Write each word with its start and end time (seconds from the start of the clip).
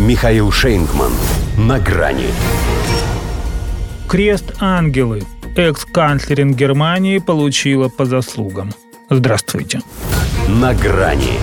Михаил 0.00 0.50
Шейнгман. 0.50 1.12
На 1.58 1.78
грани. 1.78 2.28
Крест 4.08 4.54
ангелы. 4.58 5.20
Экс-канцлерин 5.56 6.54
Германии 6.54 7.18
получила 7.18 7.90
по 7.90 8.06
заслугам. 8.06 8.70
Здравствуйте. 9.10 9.82
На 10.48 10.72
грани. 10.72 11.38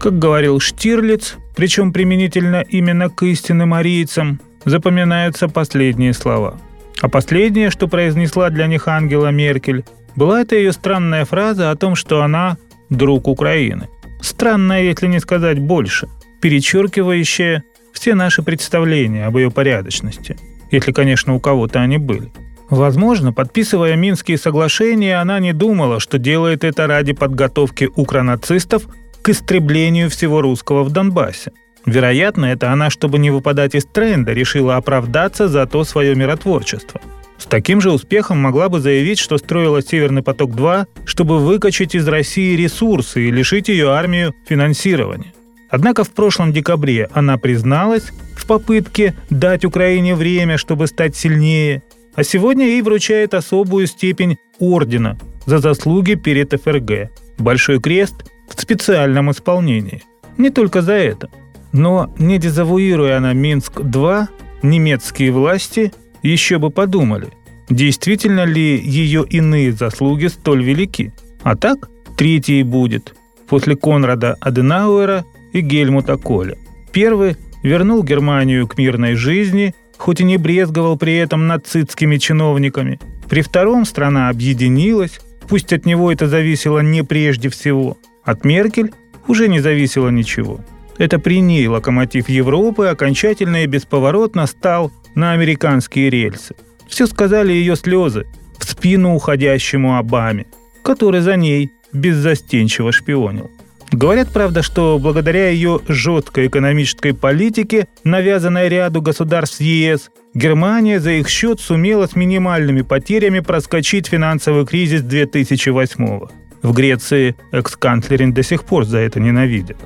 Как 0.00 0.18
говорил 0.18 0.58
Штирлиц, 0.58 1.36
причем 1.54 1.92
применительно 1.92 2.64
именно 2.68 3.10
к 3.10 3.22
истинным 3.22 3.72
арийцам, 3.72 4.40
запоминаются 4.64 5.48
последние 5.48 6.14
слова. 6.14 6.58
А 7.00 7.08
последнее, 7.08 7.70
что 7.70 7.86
произнесла 7.86 8.50
для 8.50 8.66
них 8.66 8.88
Ангела 8.88 9.28
Меркель, 9.28 9.84
была 10.16 10.40
это 10.40 10.56
ее 10.56 10.72
странная 10.72 11.26
фраза 11.26 11.70
о 11.70 11.76
том, 11.76 11.94
что 11.94 12.22
она 12.22 12.56
друг 12.90 13.28
Украины. 13.28 13.88
Странная, 14.20 14.82
если 14.82 15.06
не 15.06 15.20
сказать 15.20 15.60
больше, 15.60 16.08
перечеркивающая 16.40 17.64
все 17.92 18.14
наши 18.14 18.42
представления 18.42 19.26
об 19.26 19.36
ее 19.36 19.50
порядочности, 19.50 20.36
если, 20.70 20.92
конечно, 20.92 21.34
у 21.34 21.40
кого-то 21.40 21.80
они 21.80 21.98
были. 21.98 22.30
Возможно, 22.68 23.32
подписывая 23.32 23.96
Минские 23.96 24.38
соглашения, 24.38 25.20
она 25.20 25.38
не 25.38 25.52
думала, 25.52 26.00
что 26.00 26.18
делает 26.18 26.64
это 26.64 26.86
ради 26.86 27.12
подготовки 27.12 27.88
укронацистов 27.94 28.88
к 29.22 29.28
истреблению 29.28 30.10
всего 30.10 30.40
русского 30.40 30.82
в 30.82 30.90
Донбассе. 30.90 31.52
Вероятно, 31.84 32.46
это 32.46 32.72
она, 32.72 32.90
чтобы 32.90 33.18
не 33.18 33.30
выпадать 33.30 33.76
из 33.76 33.84
тренда, 33.84 34.32
решила 34.32 34.76
оправдаться 34.76 35.46
за 35.46 35.66
то 35.66 35.84
свое 35.84 36.14
миротворчество– 36.14 37.00
с 37.38 37.44
таким 37.44 37.80
же 37.80 37.92
успехом 37.92 38.38
могла 38.38 38.68
бы 38.68 38.80
заявить, 38.80 39.18
что 39.18 39.38
строила 39.38 39.82
«Северный 39.82 40.22
поток-2», 40.22 40.86
чтобы 41.04 41.38
выкачать 41.38 41.94
из 41.94 42.08
России 42.08 42.56
ресурсы 42.56 43.28
и 43.28 43.30
лишить 43.30 43.68
ее 43.68 43.90
армию 43.90 44.34
финансирования. 44.48 45.32
Однако 45.68 46.04
в 46.04 46.10
прошлом 46.10 46.52
декабре 46.52 47.08
она 47.12 47.38
призналась 47.38 48.12
в 48.36 48.46
попытке 48.46 49.14
дать 49.30 49.64
Украине 49.64 50.14
время, 50.14 50.58
чтобы 50.58 50.86
стать 50.86 51.16
сильнее, 51.16 51.82
а 52.14 52.22
сегодня 52.24 52.66
ей 52.66 52.82
вручает 52.82 53.34
особую 53.34 53.86
степень 53.86 54.36
ордена 54.58 55.18
за 55.44 55.58
заслуги 55.58 56.14
перед 56.14 56.52
ФРГ– 56.60 57.10
Большой 57.38 57.80
крест 57.80 58.14
в 58.48 58.58
специальном 58.58 59.30
исполнении. 59.30 60.02
Не 60.38 60.48
только 60.48 60.80
за 60.80 60.94
это. 60.94 61.28
Но 61.72 62.14
не 62.18 62.38
дезавуируя 62.38 63.18
она 63.18 63.34
Минск-2, 63.34 64.28
немецкие 64.62 65.32
власти– 65.32 65.92
еще 66.26 66.58
бы 66.58 66.70
подумали, 66.70 67.28
действительно 67.68 68.44
ли 68.44 68.76
ее 68.76 69.24
иные 69.28 69.72
заслуги 69.72 70.26
столь 70.26 70.64
велики. 70.64 71.12
А 71.42 71.56
так, 71.56 71.88
третий 72.16 72.62
будет, 72.62 73.14
после 73.48 73.76
Конрада 73.76 74.36
Аденауэра 74.40 75.24
и 75.56 75.60
Гельмута 75.62 76.16
Коля. 76.18 76.58
Первый 76.92 77.36
вернул 77.62 78.02
Германию 78.04 78.66
к 78.68 78.76
мирной 78.76 79.14
жизни, 79.14 79.74
хоть 79.96 80.20
и 80.20 80.24
не 80.24 80.36
брезговал 80.36 80.98
при 80.98 81.16
этом 81.16 81.46
нацистскими 81.46 82.18
чиновниками. 82.18 83.00
При 83.28 83.40
втором 83.40 83.86
страна 83.86 84.28
объединилась, 84.28 85.18
пусть 85.48 85.72
от 85.72 85.86
него 85.86 86.12
это 86.12 86.26
зависело 86.28 86.80
не 86.80 87.02
прежде 87.02 87.48
всего. 87.48 87.96
От 88.22 88.44
Меркель 88.44 88.92
уже 89.26 89.48
не 89.48 89.60
зависело 89.60 90.10
ничего. 90.10 90.60
Это 90.98 91.18
при 91.18 91.40
ней 91.40 91.66
локомотив 91.68 92.28
Европы 92.28 92.86
окончательно 92.86 93.64
и 93.64 93.66
бесповоротно 93.66 94.46
стал 94.46 94.92
на 95.14 95.32
американские 95.32 96.10
рельсы. 96.10 96.54
Все 96.86 97.06
сказали 97.06 97.52
ее 97.52 97.76
слезы 97.76 98.26
в 98.58 98.64
спину 98.64 99.14
уходящему 99.14 99.96
Обаме, 99.96 100.46
который 100.82 101.20
за 101.20 101.36
ней 101.36 101.72
беззастенчиво 101.92 102.92
шпионил. 102.92 103.50
Говорят, 103.92 104.28
правда, 104.32 104.62
что 104.62 104.98
благодаря 104.98 105.48
ее 105.48 105.80
жесткой 105.86 106.48
экономической 106.48 107.14
политике, 107.14 107.86
навязанной 108.04 108.68
ряду 108.68 109.00
государств 109.00 109.60
ЕС, 109.60 110.10
Германия 110.34 111.00
за 111.00 111.12
их 111.12 111.28
счет 111.28 111.60
сумела 111.60 112.06
с 112.06 112.16
минимальными 112.16 112.82
потерями 112.82 113.40
проскочить 113.40 114.08
финансовый 114.08 114.66
кризис 114.66 115.02
2008 115.02 116.04
-го. 116.04 116.30
В 116.62 116.72
Греции 116.72 117.36
экс-канцлерин 117.52 118.32
до 118.32 118.42
сих 118.42 118.64
пор 118.64 118.84
за 118.84 118.98
это 118.98 119.20
ненавидят. 119.20 119.76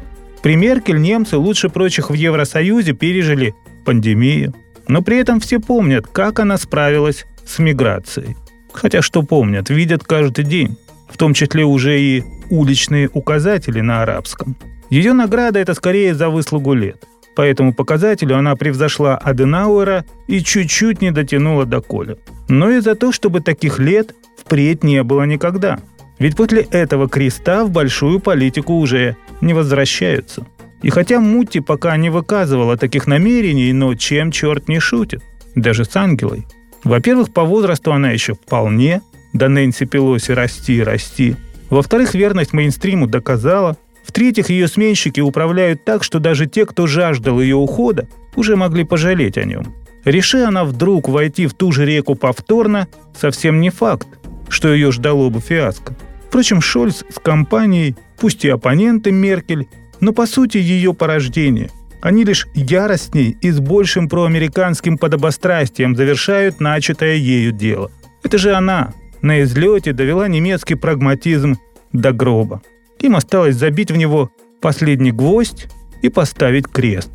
При 0.43 0.56
Меркель 0.56 1.00
немцы 1.00 1.37
лучше 1.37 1.69
прочих 1.69 2.10
в 2.10 2.15
Евросоюзе 2.15 2.94
пережили 2.94 3.55
пандемию, 3.84 4.55
но 4.89 5.03
при 5.03 5.19
этом 5.19 5.39
все 5.41 5.60
помнят, 5.60 6.06
как 6.06 6.41
она 6.41 6.56
справилась 6.56 7.27
с 7.47 7.59
миграцией. 7.59 8.37
Хотя 8.72 9.03
что 9.03 9.22
помнят, 9.22 9.69
видят 9.69 10.05
каждый 10.05 10.44
день, 10.44 10.77
в 11.10 11.16
том 11.16 11.34
числе 11.34 11.65
уже 11.65 12.00
и 12.00 12.25
уличные 12.48 13.10
указатели 13.12 13.81
на 13.81 14.03
арабском. 14.03 14.56
Ее 14.91 15.12
награда– 15.12 15.59
это 15.60 15.75
скорее 15.75 16.15
за 16.15 16.31
выслугу 16.31 16.75
лет. 16.75 17.04
По 17.37 17.43
этому 17.43 17.72
показателю 17.72 18.37
она 18.37 18.56
превзошла 18.56 19.16
Аденауэра 19.16 20.04
и 20.26 20.41
чуть-чуть 20.41 21.00
не 21.00 21.10
дотянула 21.10 21.65
до 21.65 21.81
Коля. 21.81 22.16
Но 22.48 22.71
и 22.71 22.81
за 22.81 22.94
то, 22.97 23.12
чтобы 23.12 23.41
таких 23.41 23.78
лет 23.78 24.15
впредь 24.37 24.82
не 24.82 25.03
было 25.03 25.22
никогда. 25.22 25.78
Ведь 26.19 26.37
после 26.37 26.62
этого 26.62 27.09
креста 27.09 27.65
в 27.65 27.71
большую 27.71 28.21
политику 28.21 28.75
уже 28.75 29.16
не 29.41 29.54
возвращаются. 29.54 30.47
И 30.82 30.91
хотя 30.91 31.21
Мутти 31.21 31.60
пока 31.60 31.97
не 31.97 32.10
выказывала 32.10 32.77
таких 32.77 33.06
намерений, 33.06 33.72
но 33.72 33.94
чем 33.94 34.32
черт 34.32 34.69
не 34.69 34.81
шутит? 34.81 35.22
Даже 35.54 35.84
с 35.84 35.94
Ангелой. 35.97 36.47
Во-первых, 36.84 37.32
по 37.32 37.44
возрасту 37.44 37.92
она 37.92 38.10
еще 38.10 38.34
вполне, 38.34 39.03
до 39.32 39.48
Нэнси 39.48 39.86
Пелоси 39.86 40.32
расти 40.32 40.76
и 40.76 40.82
расти. 40.82 41.36
Во-вторых, 41.68 42.14
верность 42.14 42.52
мейнстриму 42.52 43.06
доказала. 43.06 43.76
В-третьих, 44.04 44.50
ее 44.50 44.66
сменщики 44.66 45.20
управляют 45.20 45.84
так, 45.84 46.02
что 46.02 46.18
даже 46.18 46.46
те, 46.46 46.66
кто 46.66 46.86
жаждал 46.86 47.41
ее 47.41 47.56
ухода, 47.56 48.08
уже 48.34 48.56
могли 48.56 48.84
пожалеть 48.84 49.38
о 49.38 49.44
нем. 49.44 49.74
Реши 50.04 50.42
она 50.42 50.64
вдруг 50.64 51.08
войти 51.08 51.46
в 51.46 51.54
ту 51.54 51.72
же 51.72 51.84
реку 51.84 52.14
повторно, 52.14 52.88
совсем 53.18 53.60
не 53.60 53.70
факт, 53.70 54.08
что 54.48 54.72
ее 54.72 54.91
ждало 54.92 55.28
бы 55.28 55.41
фиаско. 55.41 55.94
Впрочем, 56.28 56.60
Шольц 56.60 57.04
с 57.08 57.18
компанией, 57.18 57.97
пусть 58.18 58.44
и 58.44 58.48
оппоненты 58.48 59.12
Меркель, 59.12 59.68
но 60.00 60.12
по 60.12 60.26
сути 60.26 60.58
ее 60.58 60.94
порождение. 60.94 61.70
Они 62.00 62.24
лишь 62.24 62.47
яростней 62.54 63.36
и 63.42 63.50
с 63.50 63.60
большим 63.60 64.08
проамериканским 64.08 64.97
подобострастием 64.97 65.94
завершают 65.94 66.58
начатое 66.60 67.16
ею 67.16 67.52
дело. 67.52 67.91
Это 68.22 68.38
же 68.38 68.54
она 68.54 68.94
на 69.22 69.42
излете 69.42 69.92
довела 69.92 70.28
немецкий 70.28 70.75
прагматизм 70.75 71.56
до 71.92 72.12
гроба. 72.12 72.62
Им 73.00 73.16
осталось 73.16 73.56
забить 73.56 73.91
в 73.91 73.97
него 73.97 74.31
последний 74.60 75.12
гвоздь 75.12 75.69
и 76.03 76.08
поставить 76.08 76.69
крест. 76.69 77.10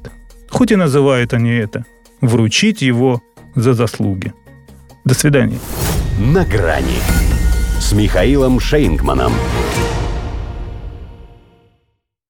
Хоть 0.49 0.71
и 0.71 0.75
называют 0.75 1.33
они 1.33 1.51
это– 1.51 1.85
вручить 2.21 2.81
его 2.81 3.21
за 3.55 3.73
заслуги. 3.73 4.33
До 5.03 5.13
свидания. 5.13 5.59
На 6.19 6.45
грани 6.45 6.99
с 7.79 7.93
Михаилом 7.93 8.59
Шейнгманом. 8.59 9.33